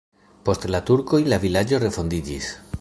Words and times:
Post 0.47 0.65
la 0.75 0.81
turkoj 0.87 1.21
la 1.35 1.41
vilaĝo 1.45 1.83
refondiĝis. 1.87 2.53